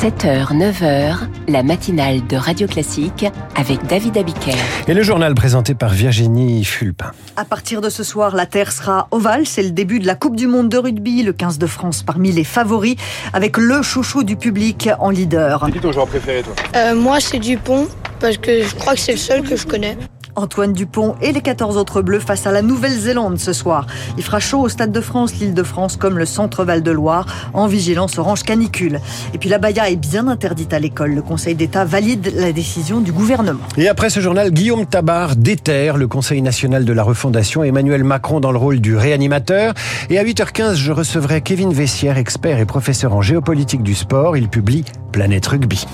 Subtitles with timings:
[0.00, 1.16] 7h, 9h,
[1.48, 4.54] la matinale de Radio Classique avec David Abiker.
[4.86, 7.10] Et le journal présenté par Virginie Fulpin.
[7.34, 9.44] À partir de ce soir, la Terre sera ovale.
[9.44, 12.30] C'est le début de la Coupe du Monde de rugby, le 15 de France parmi
[12.30, 12.94] les favoris,
[13.32, 15.64] avec le chouchou du public en leader.
[15.66, 16.54] C'est qui ton joueur préféré, toi?
[16.76, 17.88] Euh, moi, c'est Dupont,
[18.20, 19.98] parce que je crois que c'est le seul que je connais.
[20.38, 23.86] Antoine Dupont et les 14 autres bleus face à la Nouvelle-Zélande ce soir.
[24.16, 27.66] Il fera chaud au Stade de France, l'île de France comme le centre Val-de-Loire en
[27.66, 29.00] vigilance orange canicule.
[29.34, 31.14] Et puis la baya est bien interdite à l'école.
[31.14, 33.60] Le Conseil d'État valide la décision du gouvernement.
[33.76, 38.40] Et après ce journal, Guillaume Tabar déterre le Conseil national de la refondation, Emmanuel Macron
[38.40, 39.74] dans le rôle du réanimateur.
[40.10, 44.36] Et à 8h15, je recevrai Kevin Vessière, expert et professeur en géopolitique du sport.
[44.36, 45.86] Il publie Planète Rugby.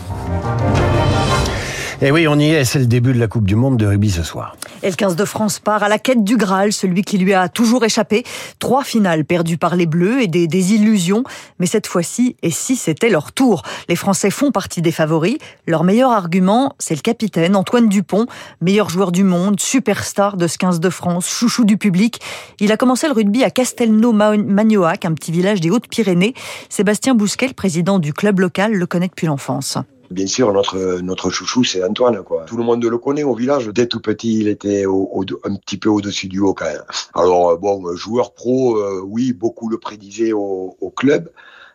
[2.04, 4.10] Et oui, on y est, c'est le début de la Coupe du Monde de rugby
[4.10, 4.58] ce soir.
[4.82, 7.48] Et le 15 de France part à la quête du Graal, celui qui lui a
[7.48, 8.24] toujours échappé.
[8.58, 11.24] Trois finales perdues par les Bleus et des, des illusions.
[11.58, 13.62] Mais cette fois-ci, et si c'était leur tour?
[13.88, 15.38] Les Français font partie des favoris.
[15.66, 18.26] Leur meilleur argument, c'est le capitaine Antoine Dupont,
[18.60, 22.20] meilleur joueur du monde, superstar de ce 15 de France, chouchou du public.
[22.60, 26.34] Il a commencé le rugby à Castelnau-Magnoac, un petit village des Hautes-Pyrénées.
[26.68, 29.78] Sébastien Bousquet, le président du club local, le connaît depuis l'enfance.
[30.14, 32.22] Bien sûr, notre notre chouchou, c'est Antoine.
[32.46, 33.66] Tout le monde le connaît au village.
[33.68, 36.84] Dès tout petit, il était un petit peu au-dessus du haut quand même.
[37.14, 41.30] Alors bon, joueur pro, euh, oui, beaucoup le prédisaient au club.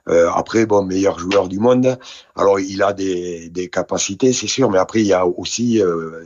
[0.09, 1.97] Euh, après, bon, meilleur joueur du monde.
[2.35, 6.23] Alors, il a des, des capacités, c'est sûr, mais après, il y a aussi euh,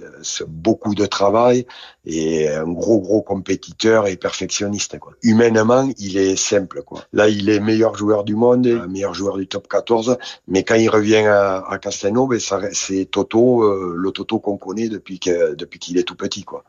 [0.47, 1.65] beaucoup de travail
[2.05, 4.99] et un gros, gros compétiteur et perfectionniste.
[4.99, 5.13] Quoi.
[5.23, 6.81] Humainement, il est simple.
[6.83, 7.01] Quoi.
[7.13, 10.89] Là, il est meilleur joueur du monde, meilleur joueur du top 14, mais quand il
[10.89, 15.79] revient à, à Castelnau, ben, c'est Toto, euh, le Toto qu'on connaît depuis que, depuis
[15.79, 16.43] qu'il est tout petit.
[16.43, 16.63] Quoi.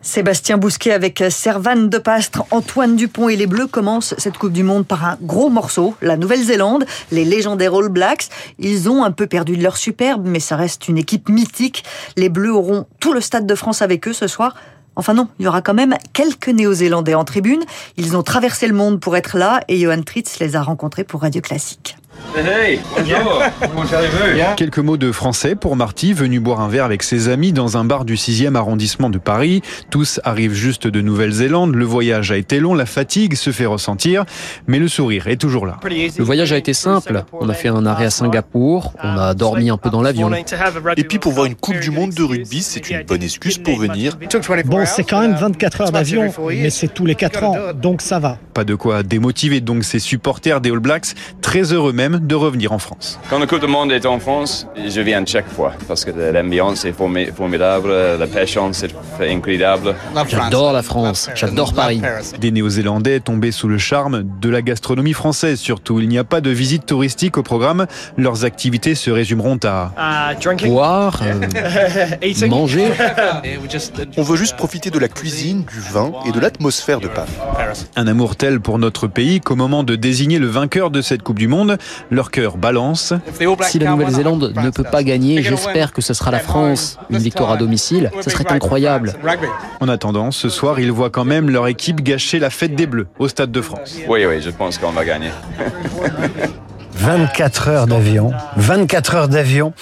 [0.00, 4.64] Sébastien Bousquet avec Servane de Pastre, Antoine Dupont et les Bleus commencent cette Coupe du
[4.64, 6.51] Monde par un gros morceau, la Nouvelle-Zélande,
[7.10, 8.28] les légendaires All Blacks.
[8.58, 11.84] Ils ont un peu perdu de leur superbe, mais ça reste une équipe mythique.
[12.16, 14.54] Les Bleus auront tout le Stade de France avec eux ce soir.
[14.94, 17.62] Enfin non, il y aura quand même quelques Néo-Zélandais en tribune.
[17.96, 21.22] Ils ont traversé le monde pour être là et Johan Tritz les a rencontrés pour
[21.22, 21.96] Radio Classique.
[22.34, 23.82] Hey, bonjour, comment
[24.56, 27.84] Quelques mots de français pour Marty, venu boire un verre avec ses amis dans un
[27.84, 29.60] bar du 6e arrondissement de Paris.
[29.90, 34.24] Tous arrivent juste de Nouvelle-Zélande, le voyage a été long, la fatigue se fait ressentir,
[34.66, 35.78] mais le sourire est toujours là.
[35.84, 39.68] Le voyage a été simple, on a fait un arrêt à Singapour, on a dormi
[39.68, 40.30] un peu dans l'avion.
[40.96, 43.78] Et puis pour voir une Coupe du Monde de rugby, c'est une bonne excuse pour
[43.78, 44.16] venir.
[44.64, 48.18] Bon, c'est quand même 24 heures d'avion, mais c'est tous les 4 ans, donc ça
[48.18, 48.38] va.
[48.54, 52.72] Pas de quoi démotiver donc ces supporters des All Blacks, très heureux même de revenir
[52.72, 53.18] en France.
[53.30, 56.84] Quand la Coupe du Monde est en France, je viens chaque fois parce que l'ambiance
[56.84, 59.94] est formidable, la pêche est incroyable.
[60.28, 62.02] J'adore la France, j'adore Paris.
[62.38, 66.00] Des Néo-Zélandais tombés sous le charme de la gastronomie française surtout.
[66.00, 67.86] Il n'y a pas de visite touristique au programme.
[68.16, 69.92] Leurs activités se résumeront à
[70.64, 72.88] boire, euh, manger.
[74.16, 77.32] On veut juste profiter de la cuisine, du vin et de l'atmosphère de Paris.
[77.96, 81.38] Un amour tel pour notre pays qu'au moment de désigner le vainqueur de cette Coupe
[81.38, 81.78] du Monde,
[82.10, 83.14] leur cœur balance.
[83.60, 86.98] Si la Nouvelle-Zélande ne peut pas gagner, j'espère que ce sera la France.
[87.08, 89.14] Une victoire à domicile, ce serait incroyable.
[89.78, 93.06] En attendant, ce soir, ils voient quand même leur équipe gâcher la fête des Bleus
[93.20, 93.98] au Stade de France.
[94.08, 95.30] Oui, oui, je pense qu'on va gagner.
[97.02, 98.30] 24 heures d'avion.
[98.56, 99.72] 24 heures d'avion.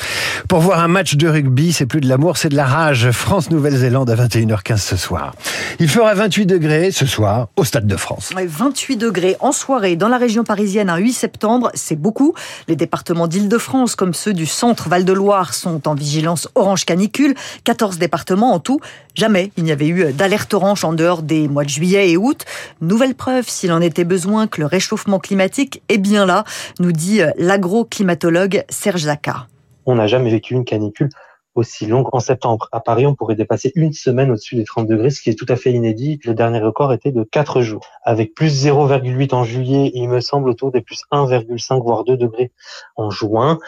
[0.49, 3.11] Pour voir un match de rugby, c'est plus de l'amour, c'est de la rage.
[3.11, 5.35] France-Nouvelle-Zélande à 21h15 ce soir.
[5.81, 8.33] Il fera 28 degrés ce soir au Stade de France.
[8.35, 12.33] 28 degrés en soirée dans la région parisienne un 8 septembre, c'est beaucoup.
[12.69, 17.35] Les départements d'Île-de-France comme ceux du centre Val-de-Loire sont en vigilance orange canicule.
[17.65, 18.81] 14 départements en tout.
[19.15, 22.47] Jamais il n'y avait eu d'alerte orange en dehors des mois de juillet et août.
[22.81, 26.45] Nouvelle preuve, s'il en était besoin, que le réchauffement climatique est bien là,
[26.79, 29.47] nous dit l'agroclimatologue Serge Zaka.
[29.87, 31.11] On n'a jamais vécu une canicule
[31.55, 32.69] aussi longue en septembre.
[32.73, 35.47] À Paris, on pourrait dépasser une semaine au-dessus des 30 degrés, ce qui est tout
[35.49, 36.21] à fait inédit.
[36.25, 40.49] Le dernier record était de 4 jours, avec plus 0,8 en juillet, il me semble
[40.49, 42.53] autour des plus 1,5 voire 2 degrés
[42.97, 43.59] en juin.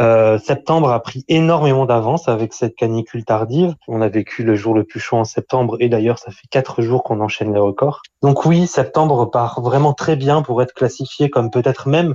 [0.00, 3.74] Euh, septembre a pris énormément d'avance avec cette canicule tardive.
[3.88, 6.82] On a vécu le jour le plus chaud en septembre et d'ailleurs, ça fait 4
[6.82, 8.02] jours qu'on enchaîne les records.
[8.22, 12.14] Donc oui, septembre part vraiment très bien pour être classifié comme peut-être même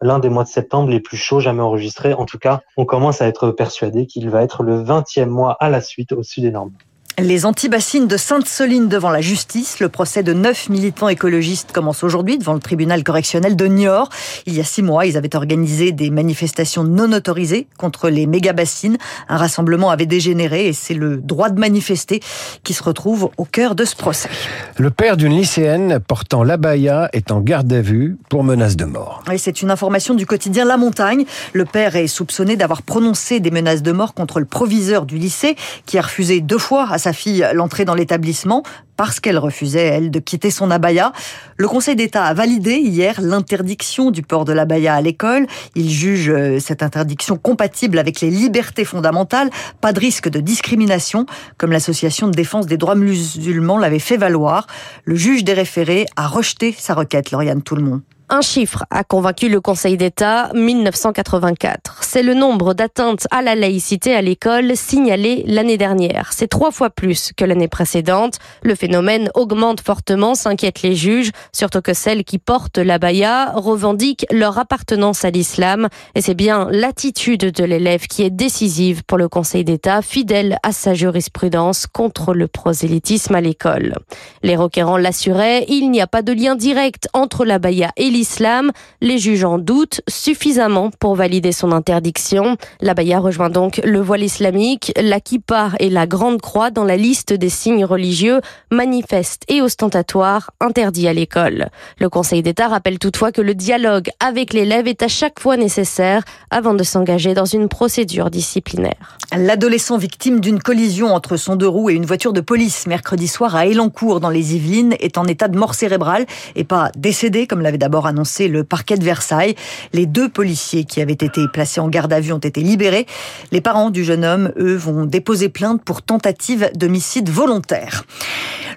[0.00, 2.14] l'un des mois de septembre les plus chauds jamais enregistrés.
[2.14, 5.70] En tout cas, on commence à être persuadé qu'il va être le 20e mois à
[5.70, 6.72] la suite au-dessus des normes.
[7.18, 9.80] Les anti-bassines de Sainte-Soline devant la justice.
[9.80, 14.10] Le procès de neuf militants écologistes commence aujourd'hui devant le tribunal correctionnel de Niort.
[14.44, 18.98] Il y a six mois, ils avaient organisé des manifestations non autorisées contre les méga-bassines.
[19.30, 22.20] Un rassemblement avait dégénéré et c'est le droit de manifester
[22.64, 24.28] qui se retrouve au cœur de ce procès.
[24.76, 29.22] Le père d'une lycéenne portant l'abaya est en garde à vue pour menace de mort.
[29.32, 31.24] Et c'est une information du quotidien La Montagne.
[31.54, 35.56] Le père est soupçonné d'avoir prononcé des menaces de mort contre le proviseur du lycée
[35.86, 38.64] qui a refusé deux fois à sa fille l'entrée dans l'établissement
[38.96, 41.12] parce qu'elle refusait, elle, de quitter son abaya.
[41.56, 45.46] Le Conseil d'État a validé hier l'interdiction du port de l'abaya à l'école.
[45.76, 49.50] Il juge euh, cette interdiction compatible avec les libertés fondamentales,
[49.80, 51.26] pas de risque de discrimination,
[51.58, 54.66] comme l'association de défense des droits musulmans l'avait fait valoir.
[55.04, 58.00] Le juge des référés a rejeté sa requête, Lauriane Tout-le-Monde.
[58.28, 62.02] Un chiffre a convaincu le Conseil d'État, 1984.
[62.02, 66.32] C'est le nombre d'atteintes à la laïcité à l'école signalées l'année dernière.
[66.32, 68.40] C'est trois fois plus que l'année précédente.
[68.64, 74.26] Le phénomène augmente fortement, s'inquiètent les juges, surtout que celles qui portent la baya revendiquent
[74.32, 75.86] leur appartenance à l'islam.
[76.16, 80.72] Et c'est bien l'attitude de l'élève qui est décisive pour le Conseil d'État, fidèle à
[80.72, 83.94] sa jurisprudence contre le prosélytisme à l'école.
[84.42, 88.72] Les requérants l'assuraient, il n'y a pas de lien direct entre la baya et l'islam.
[89.02, 92.56] Les juges en doutent suffisamment pour valider son interdiction.
[92.80, 96.96] La baya rejoint donc le voile islamique, la kippa et la grande croix dans la
[96.96, 98.40] liste des signes religieux
[98.70, 101.68] manifestes et ostentatoires interdits à l'école.
[101.98, 106.22] Le Conseil d'État rappelle toutefois que le dialogue avec l'élève est à chaque fois nécessaire
[106.50, 109.18] avant de s'engager dans une procédure disciplinaire.
[109.36, 113.54] L'adolescent victime d'une collision entre son deux roues et une voiture de police mercredi soir
[113.56, 116.24] à Elancourt dans les Yvelines est en état de mort cérébrale
[116.54, 119.54] et pas décédé comme l'avait d'abord annoncé le parquet de Versailles.
[119.92, 123.06] Les deux policiers qui avaient été placés en garde à vue ont été libérés.
[123.52, 128.04] Les parents du jeune homme, eux, vont déposer plainte pour tentative d'homicide volontaire.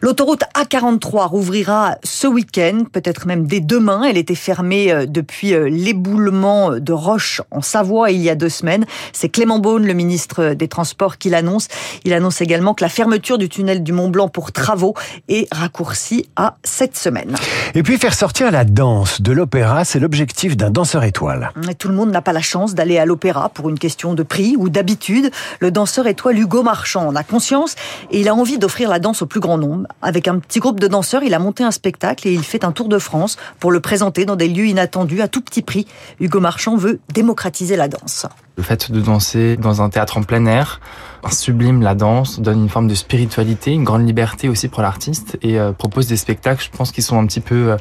[0.02, 4.04] L'autoroute A43 rouvrira ce week-end, peut-être même dès demain.
[4.04, 8.50] Elle était fermée euh, depuis euh, l'éboulement de roches en Savoie il y a deux
[8.50, 8.86] semaines.
[9.12, 11.68] C'est Clément Beaune, le ministre des Transports, qui l'annonce.
[12.06, 14.94] Il annonce également que la fermeture du tunnel du Mont Blanc pour travaux
[15.28, 17.36] est raccourcie à cette semaine.
[17.76, 21.52] Et puis faire sortir la danse de l'opéra, c'est l'objectif d'un danseur étoile.
[21.78, 24.56] tout le monde n'a pas la chance d'aller à l'opéra pour une question de prix
[24.58, 25.32] ou d'habitude.
[25.60, 27.76] Le danseur étoile Hugo Marchand en a conscience
[28.12, 29.88] et il a envie d'offrir la danse au plus grand nombre.
[30.02, 32.72] Avec un petit groupe de danseurs, il a monté un spectacle et il fait un
[32.72, 35.88] tour de France pour le présenter dans des lieux inattendus à tout petit prix.
[36.20, 38.26] Hugo Marchand veut démocratiser la danse.
[38.60, 40.82] Le fait de danser dans un théâtre en plein air
[41.30, 45.60] sublime la danse, donne une forme de spiritualité, une grande liberté aussi pour l'artiste et
[45.60, 47.76] euh, propose des spectacles, je pense, qui sont un petit peu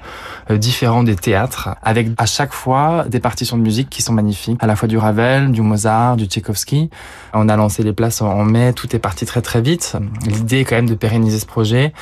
[0.50, 4.58] euh, différents des théâtres, avec à chaque fois des partitions de musique qui sont magnifiques,
[4.60, 6.90] à la fois du Ravel, du Mozart, du Tchaïkovski.
[7.32, 9.96] On a lancé les places en mai, tout est parti très très vite.
[10.26, 11.92] L'idée est quand même de pérenniser ce projet.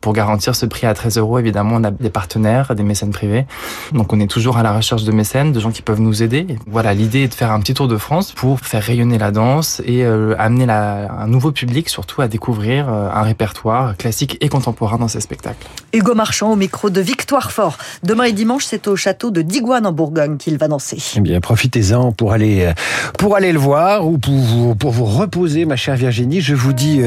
[0.00, 3.46] Pour garantir ce prix à 13 euros, évidemment, on a des partenaires, des mécènes privés.
[3.92, 6.46] Donc on est toujours à la recherche de mécènes, de gens qui peuvent nous aider.
[6.66, 9.82] Voilà, l'idée est de faire un petit tour de France pour faire rayonner la danse
[9.84, 14.48] et euh, amener la, un nouveau public surtout à découvrir euh, un répertoire classique et
[14.48, 15.66] contemporain dans ces spectacles.
[15.92, 17.78] Hugo Marchand au micro de Victoire Fort.
[18.02, 20.98] Demain et dimanche, c'est au château de Digoine en Bourgogne qu'il va danser.
[21.16, 22.72] Eh bien, profitez-en pour aller, euh,
[23.18, 26.40] pour aller le voir ou pour vous, pour vous reposer, ma chère Virginie.
[26.40, 27.02] Je vous dis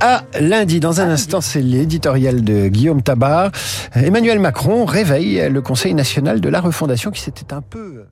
[0.00, 0.80] à lundi.
[0.80, 3.50] Dans un instant, c'est l'éditorial de Guillaume Tabar.
[3.94, 8.04] Emmanuel Macron réveille le Conseil national de la refondation qui s'était un peu